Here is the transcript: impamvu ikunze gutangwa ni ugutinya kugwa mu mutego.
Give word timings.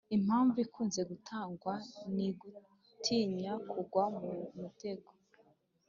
impamvu 0.15 0.55
ikunze 0.65 1.01
gutangwa 1.09 1.73
ni 2.15 2.27
ugutinya 2.75 3.53
kugwa 3.69 4.03
mu 4.17 4.25
mutego. 4.59 5.09